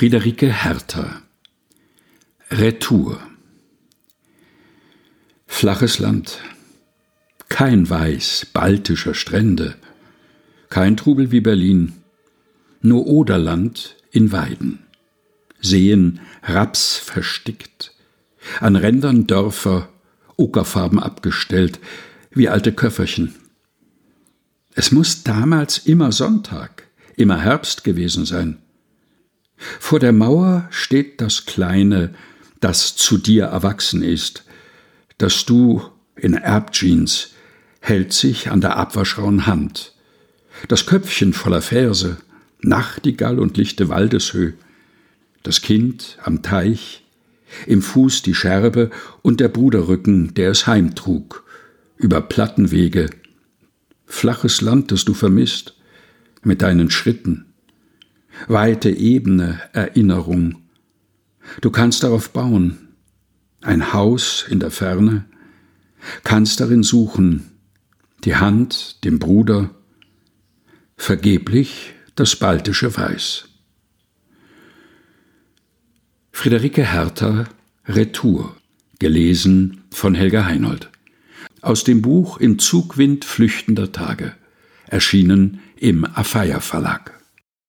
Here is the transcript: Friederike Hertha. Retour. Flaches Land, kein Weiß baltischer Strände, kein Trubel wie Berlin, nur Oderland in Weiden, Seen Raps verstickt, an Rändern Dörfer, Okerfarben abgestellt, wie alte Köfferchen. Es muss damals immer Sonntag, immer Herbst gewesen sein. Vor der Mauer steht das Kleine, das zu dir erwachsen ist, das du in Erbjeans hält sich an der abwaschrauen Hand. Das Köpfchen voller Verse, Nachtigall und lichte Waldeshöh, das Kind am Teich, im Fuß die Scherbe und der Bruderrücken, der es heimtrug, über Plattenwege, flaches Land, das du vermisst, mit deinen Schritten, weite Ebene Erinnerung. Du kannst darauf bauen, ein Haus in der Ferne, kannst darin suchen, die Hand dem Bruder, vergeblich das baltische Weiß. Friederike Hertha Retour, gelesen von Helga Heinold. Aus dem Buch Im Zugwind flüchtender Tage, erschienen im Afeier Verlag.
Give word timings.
Friederike 0.00 0.50
Hertha. 0.50 1.20
Retour. 2.50 3.20
Flaches 5.46 5.98
Land, 5.98 6.38
kein 7.50 7.90
Weiß 7.90 8.46
baltischer 8.50 9.12
Strände, 9.12 9.74
kein 10.70 10.96
Trubel 10.96 11.32
wie 11.32 11.42
Berlin, 11.42 11.92
nur 12.80 13.08
Oderland 13.08 13.94
in 14.10 14.32
Weiden, 14.32 14.78
Seen 15.60 16.20
Raps 16.44 16.96
verstickt, 16.96 17.92
an 18.58 18.76
Rändern 18.76 19.26
Dörfer, 19.26 19.90
Okerfarben 20.36 20.98
abgestellt, 20.98 21.78
wie 22.30 22.48
alte 22.48 22.72
Köfferchen. 22.72 23.34
Es 24.74 24.92
muss 24.92 25.24
damals 25.24 25.76
immer 25.76 26.10
Sonntag, 26.10 26.88
immer 27.16 27.38
Herbst 27.38 27.84
gewesen 27.84 28.24
sein. 28.24 28.62
Vor 29.78 29.98
der 29.98 30.12
Mauer 30.12 30.66
steht 30.70 31.20
das 31.20 31.46
Kleine, 31.46 32.14
das 32.60 32.96
zu 32.96 33.18
dir 33.18 33.44
erwachsen 33.44 34.02
ist, 34.02 34.44
das 35.18 35.44
du 35.44 35.82
in 36.16 36.34
Erbjeans 36.34 37.30
hält 37.80 38.12
sich 38.12 38.50
an 38.50 38.60
der 38.60 38.76
abwaschrauen 38.76 39.46
Hand. 39.46 39.94
Das 40.68 40.86
Köpfchen 40.86 41.32
voller 41.32 41.62
Verse, 41.62 42.18
Nachtigall 42.62 43.38
und 43.38 43.56
lichte 43.56 43.88
Waldeshöh, 43.88 44.52
das 45.42 45.62
Kind 45.62 46.18
am 46.22 46.42
Teich, 46.42 47.04
im 47.66 47.82
Fuß 47.82 48.22
die 48.22 48.34
Scherbe 48.34 48.90
und 49.22 49.40
der 49.40 49.48
Bruderrücken, 49.48 50.34
der 50.34 50.50
es 50.50 50.66
heimtrug, 50.66 51.44
über 51.96 52.20
Plattenwege, 52.20 53.10
flaches 54.06 54.60
Land, 54.60 54.92
das 54.92 55.04
du 55.04 55.14
vermisst, 55.14 55.74
mit 56.42 56.62
deinen 56.62 56.90
Schritten, 56.90 57.46
weite 58.48 58.90
Ebene 58.90 59.60
Erinnerung. 59.72 60.62
Du 61.60 61.70
kannst 61.70 62.02
darauf 62.02 62.30
bauen, 62.30 62.88
ein 63.60 63.92
Haus 63.92 64.46
in 64.48 64.60
der 64.60 64.70
Ferne, 64.70 65.24
kannst 66.24 66.60
darin 66.60 66.82
suchen, 66.82 67.50
die 68.24 68.36
Hand 68.36 69.04
dem 69.04 69.18
Bruder, 69.18 69.70
vergeblich 70.96 71.94
das 72.14 72.36
baltische 72.36 72.96
Weiß. 72.96 73.48
Friederike 76.32 76.90
Hertha 76.90 77.44
Retour, 77.86 78.56
gelesen 78.98 79.84
von 79.90 80.14
Helga 80.14 80.44
Heinold. 80.44 80.90
Aus 81.60 81.84
dem 81.84 82.00
Buch 82.02 82.38
Im 82.38 82.58
Zugwind 82.58 83.24
flüchtender 83.24 83.92
Tage, 83.92 84.34
erschienen 84.86 85.60
im 85.76 86.04
Afeier 86.04 86.60
Verlag. 86.60 87.19